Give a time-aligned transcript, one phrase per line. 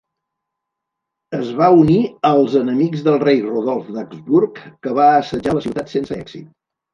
[1.39, 1.97] Es va unir
[2.29, 6.51] als enemics del rei Rodolf d'Habsburg, que va assetjar la ciutat sense èxit.